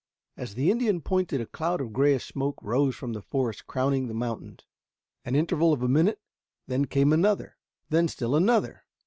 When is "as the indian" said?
0.35-1.01